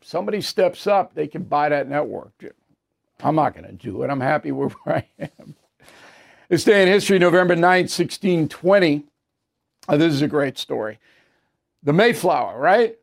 [0.01, 2.33] somebody steps up, they can buy that network.
[3.21, 4.09] I'm not going to do it.
[4.09, 5.55] I'm happy where I am.
[6.49, 9.05] This day in history, November 9th, 1620.
[9.91, 10.99] Oh, this is a great story.
[11.83, 12.97] The Mayflower, right?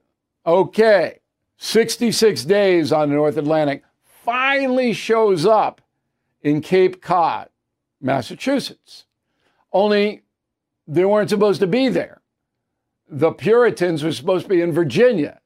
[0.43, 1.19] Okay.
[1.57, 3.83] 66 days on the North Atlantic
[4.23, 5.81] finally shows up
[6.41, 7.49] in Cape Cod,
[8.01, 9.05] Massachusetts.
[9.71, 10.23] Only
[10.87, 12.21] they weren't supposed to be there.
[13.09, 15.39] The Puritans were supposed to be in Virginia.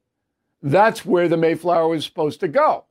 [0.62, 2.86] That's where the Mayflower was supposed to go.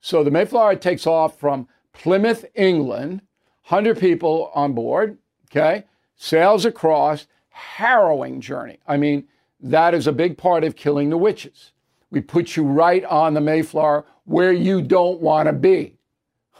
[0.00, 3.22] So the Mayflower takes off from Plymouth, England,
[3.68, 5.18] 100 people on board,
[5.50, 5.84] okay,
[6.16, 8.78] sails across, harrowing journey.
[8.86, 9.26] I mean,
[9.60, 11.72] that is a big part of killing the witches.
[12.10, 15.94] We put you right on the Mayflower where you don't want to be.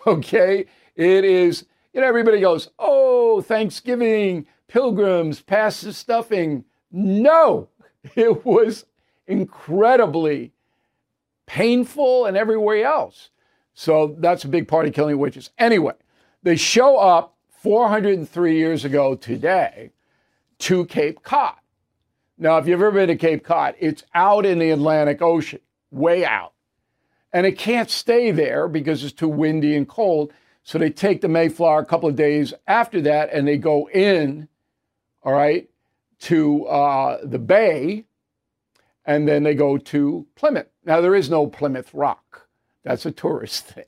[0.07, 0.65] Okay?
[0.95, 6.65] It is, you know, everybody goes, oh, Thanksgiving, pilgrims, pass the stuffing.
[6.93, 7.69] No,
[8.15, 8.87] it was
[9.27, 10.53] incredibly
[11.47, 13.31] painful and everywhere else.
[13.75, 15.51] So that's a big part of killing witches.
[15.59, 15.95] Anyway,
[16.43, 19.91] they show up 403 years ago today
[20.61, 21.55] to Cape Cod.
[22.37, 26.25] Now, if you've ever been to Cape Cod, it's out in the Atlantic Ocean, way
[26.25, 26.53] out.
[27.33, 30.33] And it can't stay there because it's too windy and cold.
[30.63, 34.49] So they take the Mayflower a couple of days after that and they go in,
[35.29, 35.69] all right,
[36.21, 38.07] to uh, the bay
[39.05, 40.69] and then they go to Plymouth.
[40.87, 42.49] Now, there is no Plymouth Rock,
[42.83, 43.85] that's a tourist thing.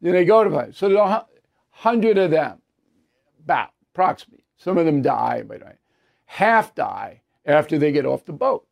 [0.00, 0.76] Then they go to Plymouth.
[0.76, 1.26] So there's a
[1.70, 2.58] hundred of them,
[3.42, 4.44] about approximately.
[4.56, 5.64] Some of them die, but
[6.26, 8.64] half die after they get off the boat.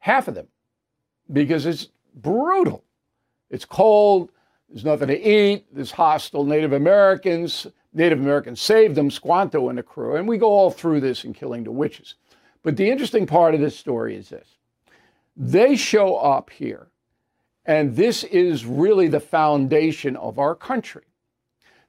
[0.00, 0.48] Half of them,
[1.32, 2.82] because it's brutal.
[3.50, 4.32] It's cold,
[4.68, 7.68] there's nothing to eat, there's hostile Native Americans.
[7.94, 11.34] Native Americans saved them, Squanto and the crew, and we go all through this in
[11.34, 12.14] Killing the Witches.
[12.62, 14.56] But the interesting part of this story is this
[15.36, 16.88] they show up here,
[17.64, 21.04] and this is really the foundation of our country.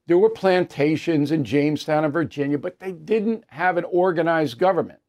[0.05, 4.99] There were plantations in Jamestown and Virginia, but they didn't have an organized government.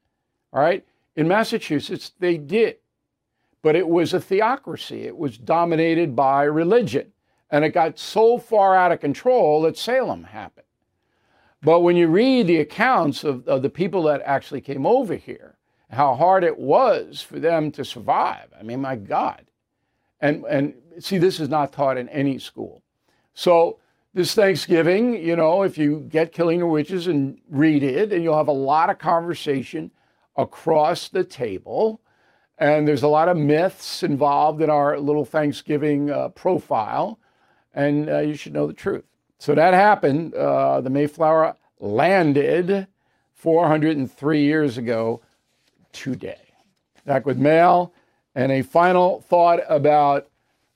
[0.53, 0.87] All right.
[1.17, 2.77] In Massachusetts, they did,
[3.63, 5.03] but it was a theocracy.
[5.03, 7.13] It was dominated by religion,
[7.51, 10.64] and it got so far out of control that Salem happened.
[11.65, 15.57] But when you read the accounts of, of the people that actually came over here,
[15.91, 18.49] how hard it was for them to survive.
[18.59, 19.47] I mean, my God.
[20.21, 22.83] And, and see, this is not taught in any school.
[23.33, 23.79] So,
[24.13, 28.37] this Thanksgiving, you know, if you get Killing the Witches and read it, and you'll
[28.37, 29.91] have a lot of conversation
[30.37, 32.01] across the table.
[32.59, 37.19] And there's a lot of myths involved in our little Thanksgiving uh, profile,
[37.73, 39.05] and uh, you should know the truth.
[39.45, 40.33] So that happened.
[40.33, 42.87] Uh, the Mayflower landed
[43.35, 45.21] 403 years ago
[45.93, 46.55] today.
[47.05, 47.93] Back with mail
[48.35, 50.29] and a final thought about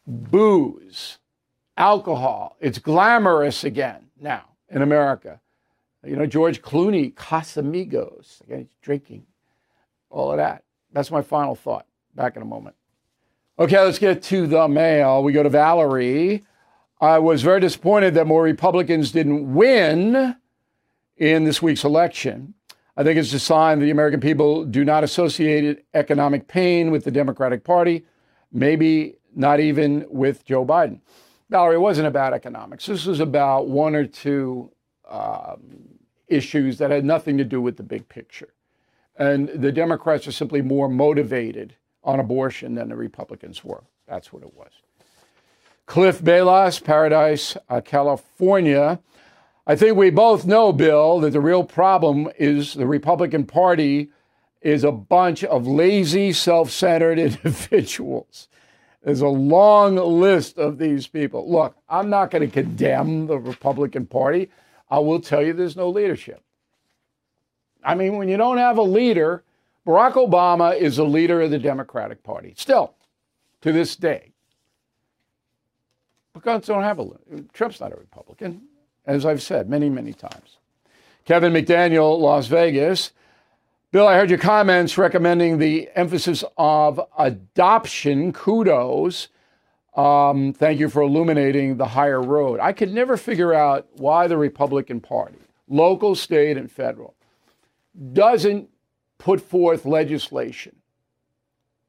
[0.07, 1.17] booze,
[1.79, 2.59] alcohol.
[2.61, 5.41] It's glamorous again now in America.
[6.05, 9.25] You know, George Clooney, Casamigos, okay, drinking
[10.11, 10.63] all of that.
[10.93, 11.87] That's my final thought.
[12.15, 12.77] Back in a moment.
[13.59, 15.23] Okay, let's get to the mail.
[15.23, 16.45] We go to Valerie.
[17.01, 20.37] I was very disappointed that more Republicans didn't win
[21.17, 22.55] in this week's election.
[22.97, 27.05] I think it's a sign that the American people do not associate economic pain with
[27.05, 28.05] the Democratic Party,
[28.51, 31.01] maybe not even with Joe Biden.
[31.51, 32.87] Valerie, it wasn't about economics.
[32.87, 34.73] This was about one or two
[35.09, 35.61] um,
[36.27, 38.53] issues that had nothing to do with the big picture.
[39.17, 43.85] And the Democrats are simply more motivated on abortion than the Republicans were.
[44.09, 44.73] That's what it was.
[45.89, 49.01] Cliff Balas, Paradise, uh, California.
[49.67, 54.11] I think we both know, Bill, that the real problem is the Republican Party
[54.61, 58.49] is a bunch of lazy, self centered individuals.
[59.03, 61.51] There's a long list of these people.
[61.51, 64.51] Look, I'm not going to condemn the Republican Party.
[64.91, 66.43] I will tell you there's no leadership.
[67.83, 69.43] I mean, when you don't have a leader,
[69.87, 72.93] Barack Obama is a leader of the Democratic Party, still
[73.63, 74.33] to this day.
[76.39, 77.07] Because don't have a
[77.53, 78.63] Trump's not a Republican,
[79.07, 80.59] as I've said many, many times.
[81.25, 83.13] Kevin McDaniel, Las Vegas.
[83.91, 88.33] Bill, I heard your comments recommending the emphasis of adoption.
[88.33, 89.29] Kudos.
[89.97, 92.61] Um, thank you for illuminating the higher road.
[92.61, 97.15] I could never figure out why the Republican Party, local, state, and federal,
[98.13, 98.69] doesn't
[99.19, 100.77] put forth legislation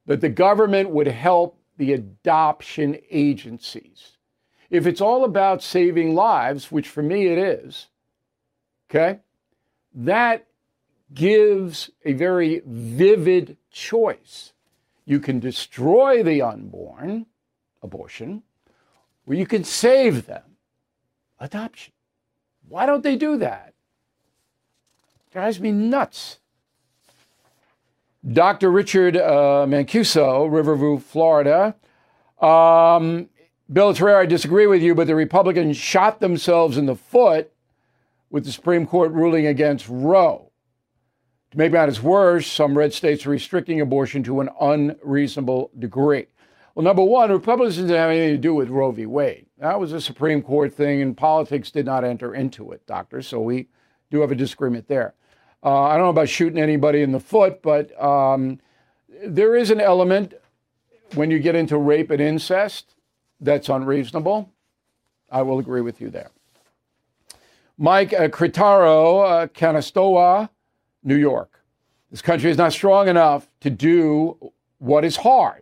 [0.06, 4.18] that the government would help the adoption agencies.
[4.70, 7.88] If it's all about saving lives, which for me it is,
[8.90, 9.20] okay,
[9.94, 10.46] that
[11.14, 14.54] gives a very vivid choice.
[15.06, 17.26] You can destroy the unborn,
[17.82, 18.44] abortion,
[19.26, 20.44] or you can save them,
[21.40, 21.94] adoption.
[22.68, 23.74] Why don't they do that?
[25.32, 26.40] Drives me nuts.
[28.34, 28.70] Dr.
[28.70, 31.76] Richard uh, Mancuso, Riverview, Florida.
[32.42, 33.29] Um,
[33.72, 37.52] Bill Terrera, I disagree with you, but the Republicans shot themselves in the foot
[38.32, 40.50] with the Supreme Court ruling against Roe.
[41.52, 46.26] To make matters worse, some red states are restricting abortion to an unreasonable degree.
[46.74, 49.06] Well, number one, Republicans didn't have anything to do with Roe v.
[49.06, 49.46] Wade.
[49.60, 53.22] That was a Supreme Court thing, and politics did not enter into it, doctor.
[53.22, 53.68] So we
[54.10, 55.14] do have a disagreement there.
[55.64, 58.60] Uh, I don't know about shooting anybody in the foot, but um,
[59.24, 60.34] there is an element
[61.14, 62.96] when you get into rape and incest
[63.40, 64.52] that's unreasonable.
[65.32, 66.32] I will agree with you there.
[67.78, 70.50] Mike uh, Critaro, uh, Canastota,
[71.04, 71.64] New York.
[72.12, 75.62] This country is not strong enough to do what is hard,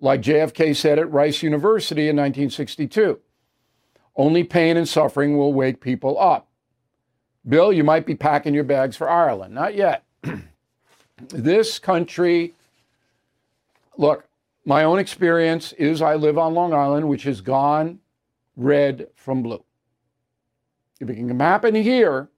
[0.00, 3.20] like JFK said at Rice University in 1962.
[4.16, 6.48] Only pain and suffering will wake people up.
[7.48, 9.54] Bill, you might be packing your bags for Ireland.
[9.54, 10.04] Not yet.
[11.28, 12.54] this country,
[13.96, 14.26] look,
[14.66, 18.00] my own experience is I live on Long Island, which has gone
[18.56, 19.64] red from blue.
[21.00, 22.28] If it can happen here,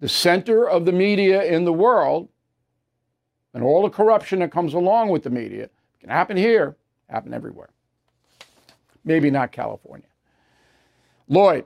[0.00, 2.28] the center of the media in the world,
[3.54, 5.70] and all the corruption that comes along with the media,
[6.00, 6.76] can happen here,
[7.08, 7.70] happen everywhere.
[9.04, 10.08] Maybe not California.
[11.28, 11.64] Lloyd,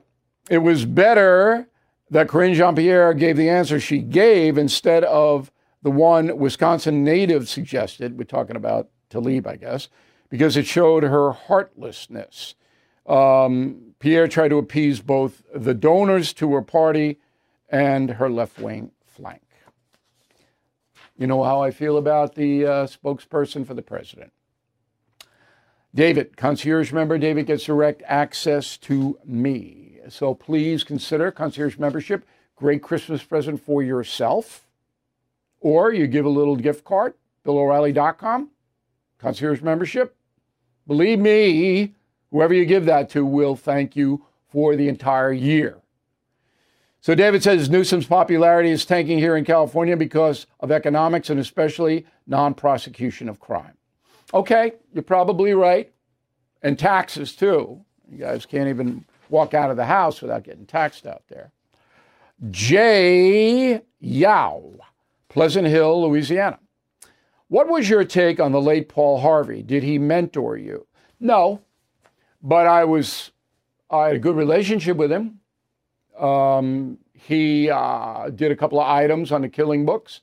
[0.48, 1.68] it was better
[2.10, 5.50] that Karine Jean Pierre gave the answer she gave instead of
[5.82, 8.16] the one Wisconsin native suggested.
[8.16, 9.88] We're talking about Tlaib, I guess,
[10.28, 12.54] because it showed her heartlessness.
[13.06, 17.18] Um, Pierre tried to appease both the donors to her party
[17.68, 19.42] and her left wing flank.
[21.18, 24.32] You know how I feel about the uh, spokesperson for the president.
[25.94, 29.98] David, concierge member, David gets direct access to me.
[30.10, 32.26] So please consider concierge membership.
[32.54, 34.66] Great Christmas present for yourself.
[35.60, 38.50] Or you give a little gift card, BillO'Reilly.com,
[39.18, 40.16] concierge membership.
[40.86, 41.94] Believe me,
[42.30, 45.78] whoever you give that to will thank you for the entire year.
[47.00, 52.04] So David says Newsom's popularity is tanking here in California because of economics and especially
[52.26, 53.76] non prosecution of crime.
[54.34, 55.92] Okay, you're probably right.
[56.62, 57.80] And taxes too.
[58.10, 61.52] You guys can't even walk out of the house without getting taxed out there.
[62.50, 64.72] Jay Yao,
[65.28, 66.58] Pleasant Hill, Louisiana.
[67.48, 69.62] What was your take on the late Paul Harvey?
[69.62, 70.86] Did he mentor you?
[71.20, 71.62] No,
[72.42, 73.30] but I was
[73.90, 75.40] I had a good relationship with him.
[76.18, 80.22] Um, he uh, did a couple of items on the Killing books,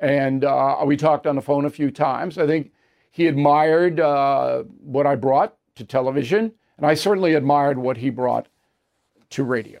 [0.00, 2.38] and uh, we talked on the phone a few times.
[2.38, 2.72] I think
[3.10, 8.48] he admired uh, what I brought to television, and I certainly admired what he brought
[9.30, 9.80] to radio.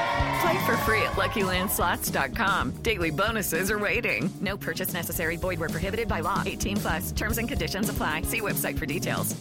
[0.41, 2.71] Play for free at LuckyLandSlots.com.
[2.81, 4.27] Daily bonuses are waiting.
[4.41, 5.37] No purchase necessary.
[5.37, 6.41] Void where prohibited by law.
[6.45, 7.11] 18 plus.
[7.11, 8.23] Terms and conditions apply.
[8.23, 9.35] See website for details.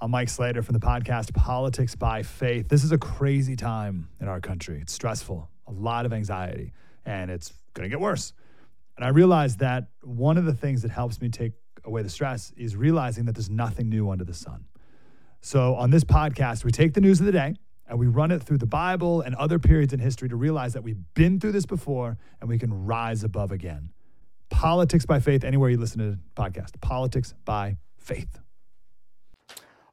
[0.00, 2.70] I'm Mike Slater from the podcast Politics by Faith.
[2.70, 4.80] This is a crazy time in our country.
[4.80, 6.72] It's stressful, a lot of anxiety,
[7.04, 8.32] and it's going to get worse.
[8.96, 11.52] And I realized that one of the things that helps me take
[11.84, 14.64] away the stress is realizing that there's nothing new under the sun.
[15.42, 17.56] So on this podcast, we take the news of the day
[17.90, 20.82] and we run it through the Bible and other periods in history to realize that
[20.82, 23.90] we've been through this before and we can rise above again.
[24.48, 26.80] Politics by faith, anywhere you listen to the podcast.
[26.80, 28.38] Politics by faith.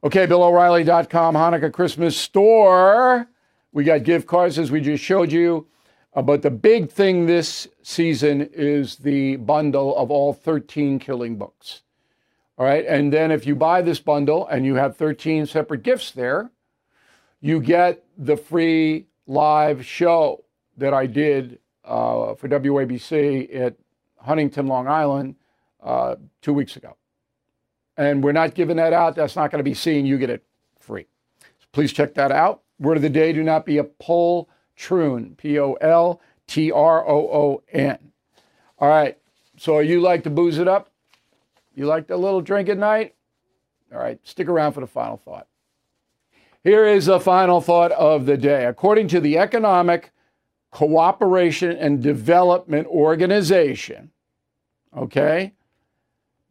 [0.04, 3.28] Okay, BillO'Reilly.com Hanukkah Christmas store.
[3.72, 5.66] We got gift cards, as we just showed you.
[6.14, 11.82] Uh, but the big thing this season is the bundle of all 13 killing books.
[12.56, 12.84] All right.
[12.86, 16.50] And then if you buy this bundle and you have 13 separate gifts there,
[17.40, 20.44] you get the free live show
[20.76, 23.76] that I did uh, for WABC at
[24.18, 25.36] Huntington, Long Island,
[25.82, 26.96] uh, two weeks ago.
[27.96, 29.16] And we're not giving that out.
[29.16, 30.06] That's not going to be seen.
[30.06, 30.44] You get it
[30.78, 31.06] free.
[31.40, 32.62] So please check that out.
[32.78, 35.36] Word of the day do not be a poltroon.
[35.36, 38.12] P O L T R O O N.
[38.78, 39.18] All right.
[39.56, 40.90] So you like to booze it up?
[41.74, 43.14] You like a little drink at night?
[43.92, 44.20] All right.
[44.24, 45.48] Stick around for the final thought.
[46.68, 48.66] Here is the final thought of the day.
[48.66, 50.12] According to the Economic
[50.70, 54.10] Cooperation and Development Organization,
[54.94, 55.54] okay,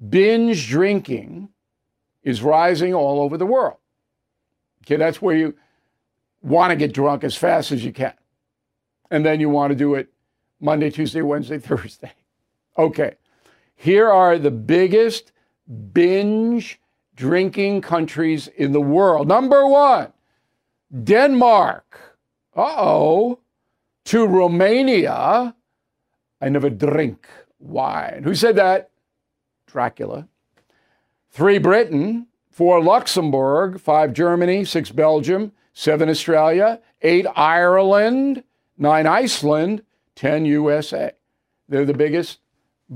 [0.10, 1.50] binge drinking
[2.24, 3.78] is rising all over the world.
[4.84, 5.54] Okay, that's where you
[6.42, 8.14] want to get drunk as fast as you can.
[9.12, 10.10] And then you want to do it
[10.60, 12.14] Monday, Tuesday, Wednesday, Thursday.
[12.76, 13.18] Okay,
[13.76, 15.32] here are the biggest
[15.94, 16.80] binge
[17.18, 19.28] drinking countries in the world.
[19.28, 20.14] Number one,
[21.04, 22.00] Denmark.
[22.56, 23.40] Uh oh.
[24.06, 25.54] Two Romania.
[26.40, 27.28] I never drink
[27.60, 28.22] wine.
[28.24, 28.92] Who said that?
[29.66, 30.30] Dracula.
[31.32, 32.28] Three, Britain.
[32.50, 33.82] Four, Luxembourg.
[33.82, 34.64] Five, Germany.
[34.64, 35.52] Six, Belgium.
[35.74, 36.80] Seven, Australia.
[37.02, 38.44] Eight, Ireland.
[38.78, 39.84] Nine, Iceland.
[40.16, 41.12] Ten, USA.
[41.68, 42.40] They're the biggest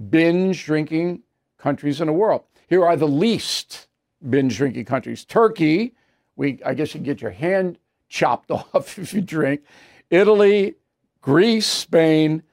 [0.10, 1.24] binge drinking
[1.58, 2.44] countries in the world.
[2.70, 3.88] Here are the least
[4.30, 5.94] binge drinking countries Turkey,
[6.36, 7.78] we, I guess you can get your hand
[8.10, 9.62] chopped off if you drink.
[10.10, 10.76] Italy,
[11.22, 12.44] Greece, Spain,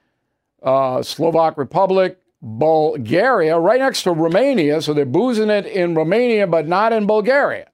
[0.63, 4.81] uh, Slovak Republic, Bulgaria, right next to Romania.
[4.81, 7.67] So they're boozing it in Romania, but not in Bulgaria.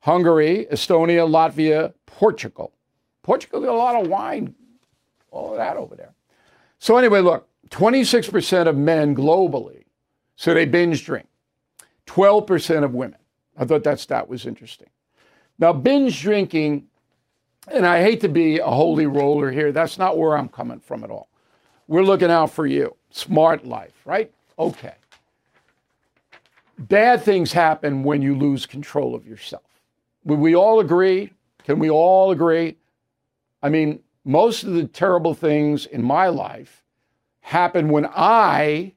[0.00, 2.72] Hungary, Estonia, Latvia, Portugal.
[3.22, 4.54] Portugal got a lot of wine,
[5.30, 6.14] all of that over there.
[6.78, 9.84] So anyway, look, 26% of men globally,
[10.36, 11.26] so they binge drink.
[12.10, 13.18] 12% of women.
[13.56, 14.88] I thought that stat was interesting.
[15.60, 16.88] Now, binge drinking,
[17.68, 21.04] and I hate to be a holy roller here, that's not where I'm coming from
[21.04, 21.28] at all.
[21.86, 22.96] We're looking out for you.
[23.10, 24.32] Smart life, right?
[24.58, 24.94] Okay.
[26.78, 29.62] Bad things happen when you lose control of yourself.
[30.24, 31.32] Would we all agree?
[31.62, 32.76] Can we all agree?
[33.62, 36.82] I mean, most of the terrible things in my life
[37.40, 38.94] happened when I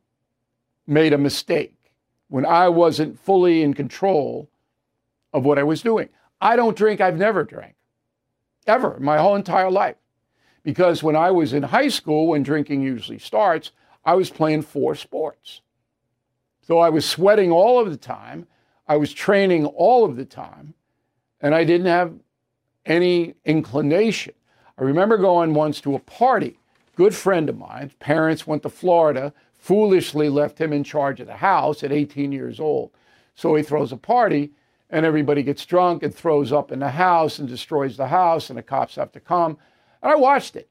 [0.88, 1.83] made a mistake,
[2.30, 4.50] when I wasn't fully in control
[5.34, 6.10] of what I was doing.
[6.42, 7.76] I don't drink, I've never drank,
[8.68, 9.96] ever, my whole entire life.
[10.64, 13.72] Because when I was in high school, when drinking usually starts,
[14.06, 15.62] I was playing four sports.
[16.62, 18.48] So I was sweating all of the time,
[18.88, 20.74] I was training all of the time,
[21.42, 22.14] and I didn't have
[22.86, 24.34] any inclination.
[24.78, 26.60] I remember going once to a party.
[26.96, 31.38] Good friend of mine, parents went to Florida, foolishly left him in charge of the
[31.38, 32.92] house at 18 years old.
[33.34, 34.52] So he throws a party,
[34.90, 38.60] and everybody gets drunk and throws up in the house and destroys the house, and
[38.60, 39.58] the cops have to come.
[40.02, 40.70] And I watched it.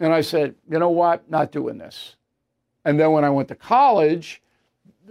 [0.00, 1.30] And I said, you know what?
[1.30, 2.16] Not doing this.
[2.86, 4.40] And then when I went to college,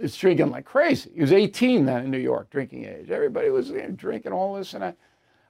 [0.00, 1.12] it's drinking like crazy.
[1.14, 3.08] He was 18 then in New York, drinking age.
[3.08, 4.94] Everybody was you know, drinking all this, and I,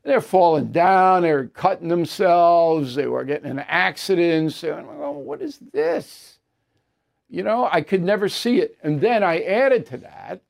[0.03, 1.23] they're falling down.
[1.23, 2.95] They were cutting themselves.
[2.95, 4.63] They were getting in accidents.
[4.63, 6.34] I'm like, oh, what is this?
[7.35, 8.79] You know, I could never see it.
[8.83, 10.41] And then I added to that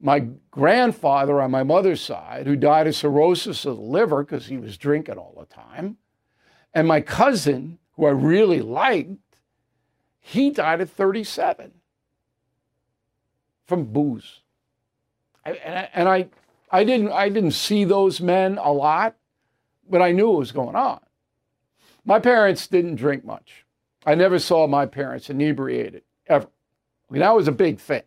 [0.00, 4.56] my grandfather on my mother's side, who died of cirrhosis of the liver because he
[4.56, 5.96] was drinking all the time,
[6.74, 9.12] and my cousin, who I really liked,
[10.20, 11.72] he died at 37
[13.66, 14.40] from booze.
[15.44, 16.28] And I, and I,
[16.70, 19.16] I, didn't, I didn't see those men a lot,
[19.88, 21.00] but I knew what was going on.
[22.04, 23.64] My parents didn't drink much.
[24.06, 26.02] I never saw my parents inebriated,
[27.12, 28.02] mean, that was a big thing.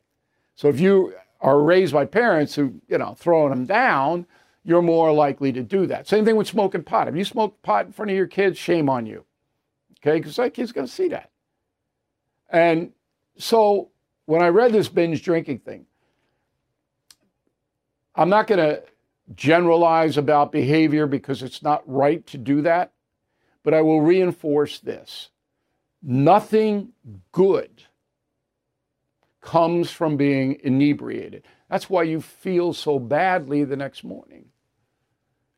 [0.55, 4.27] So if you are raised by parents who, you know, throwing them down,
[4.63, 6.07] you're more likely to do that.
[6.07, 7.07] Same thing with smoking pot.
[7.07, 9.25] If you smoke pot in front of your kids, shame on you.
[9.99, 11.31] Okay, because that kid's going to see that.
[12.49, 12.91] And
[13.37, 13.89] so
[14.25, 15.85] when I read this binge drinking thing,
[18.15, 18.83] I'm not going to
[19.35, 22.91] generalize about behavior because it's not right to do that,
[23.63, 25.29] but I will reinforce this.
[26.03, 26.89] Nothing
[27.31, 27.83] good
[29.41, 31.43] comes from being inebriated.
[31.69, 34.45] That's why you feel so badly the next morning.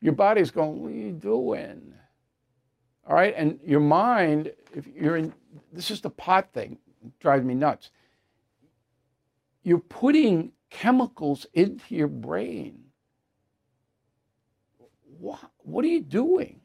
[0.00, 1.94] Your body's going, What are you doing?
[3.06, 3.34] All right.
[3.36, 5.34] And your mind, if you're in,
[5.72, 6.78] this is the pot thing,
[7.20, 7.90] drives me nuts.
[9.62, 12.84] You're putting chemicals into your brain.
[15.18, 16.60] What, what are you doing?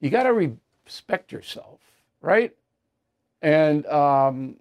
[0.00, 1.80] you got to respect yourself,
[2.20, 2.52] right?
[3.42, 4.56] And um,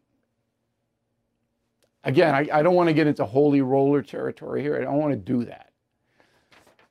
[2.03, 4.75] again, I, I don't want to get into holy roller territory here.
[4.75, 5.71] I don't want to do that.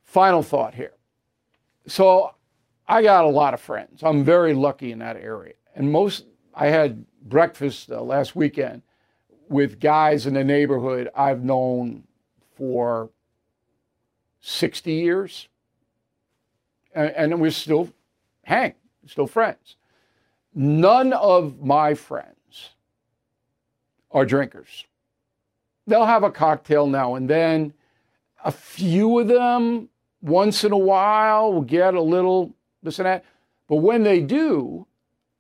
[0.05, 0.93] Final thought here.
[1.87, 2.35] So
[2.89, 4.03] I got a lot of friends.
[4.03, 5.55] I'm very lucky in that area.
[5.75, 8.83] And most, I had breakfast uh, last weekend
[9.49, 12.05] with guys in the neighborhood I've known
[12.57, 13.11] for
[14.41, 15.49] 60 years.
[16.95, 17.91] And, and we're still
[18.45, 18.75] hang,
[19.07, 19.77] still friends.
[20.55, 22.71] None of my friends
[24.11, 24.87] are drinkers.
[25.87, 27.72] They'll have a cocktail now and then.
[28.45, 29.89] A few of them,
[30.20, 33.24] once in a while, will get a little this and that.
[33.68, 34.87] But when they do,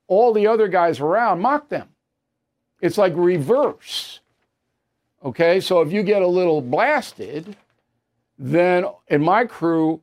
[0.08, 1.88] all the other guys around mock them.
[2.80, 4.20] It's like reverse.
[5.24, 7.56] Okay, so if you get a little blasted,
[8.38, 10.00] then in my crew,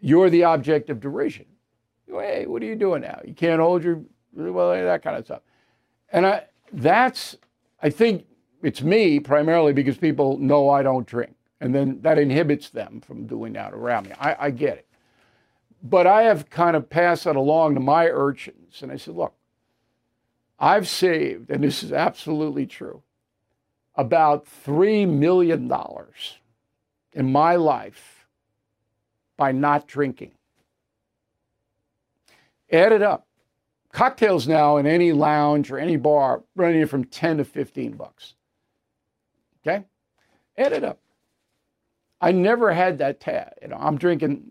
[0.00, 1.46] you're the object of derision.
[2.06, 3.20] Hey, what are you doing now?
[3.24, 4.02] You can't hold your
[4.36, 5.40] well, that kind of stuff.
[6.12, 7.36] And I, that's,
[7.82, 8.26] I think
[8.62, 13.26] it's me primarily because people know I don't drink, and then that inhibits them from
[13.26, 14.14] doing that around me.
[14.18, 14.86] I, I get it,
[15.82, 19.34] but I have kind of passed that along to my urchins, and I said, look,
[20.58, 23.02] I've saved, and this is absolutely true,
[23.94, 25.70] about $3 million
[27.12, 28.26] in my life
[29.36, 30.32] by not drinking.
[32.70, 33.26] Add it up.
[33.92, 38.34] Cocktails now in any lounge or any bar running from 10 to 15 bucks.
[40.58, 40.98] Add it up.
[42.20, 43.52] I never had that tab.
[43.62, 44.50] You know, I'm drinking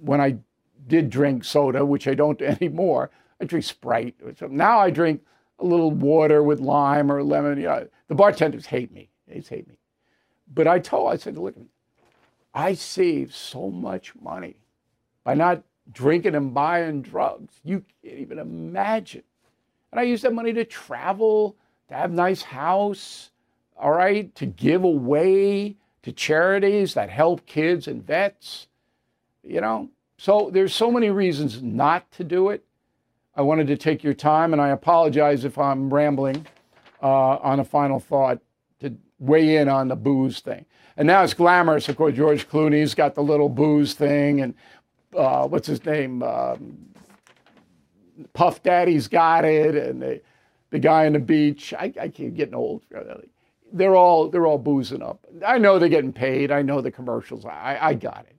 [0.00, 0.38] when I
[0.86, 3.10] did drink soda, which I don't anymore.
[3.40, 4.16] I drink Sprite.
[4.50, 5.22] Now I drink
[5.58, 7.58] a little water with lime or lemon.
[7.58, 9.10] You know, the bartenders hate me.
[9.26, 9.76] They hate me.
[10.52, 11.68] But I told, I said, look, at me,
[12.52, 14.56] I save so much money
[15.22, 17.60] by not drinking and buying drugs.
[17.62, 19.22] You can't even imagine.
[19.92, 21.56] And I use that money to travel,
[21.88, 23.29] to have nice house,
[23.80, 28.68] all right, to give away to charities that help kids and vets.
[29.42, 32.64] You know, so there's so many reasons not to do it.
[33.34, 36.46] I wanted to take your time, and I apologize if I'm rambling
[37.02, 38.40] uh, on a final thought
[38.80, 40.66] to weigh in on the booze thing.
[40.96, 41.88] And now it's glamorous.
[41.88, 44.54] Of course, George Clooney's got the little booze thing, and
[45.16, 46.22] uh, what's his name?
[46.22, 46.86] Um,
[48.34, 50.20] Puff Daddy's got it, and the,
[50.70, 51.72] the guy on the beach.
[51.72, 52.82] I, I keep getting old.
[53.72, 55.24] They're all they're all boozing up.
[55.46, 56.50] I know they're getting paid.
[56.50, 57.44] I know the commercials.
[57.44, 58.36] I, I got it,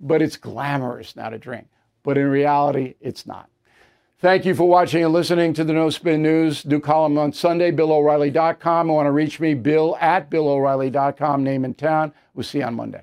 [0.00, 1.68] but it's glamorous now to drink.
[2.02, 3.48] But in reality, it's not.
[4.18, 6.62] Thank you for watching and listening to the No Spin News.
[6.62, 8.90] Do column on Sunday, BillO'Reilly.com.
[8.90, 12.12] I want to reach me, Bill at BillO'Reilly.com, name and town.
[12.34, 13.02] We'll see you on Monday.